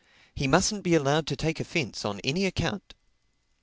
[0.33, 2.95] He mustn't be allowed to take offense on any account.